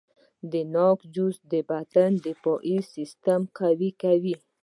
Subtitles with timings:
[0.51, 4.35] د ناک جوس د بدن دفاعي سیستم قوي کوي.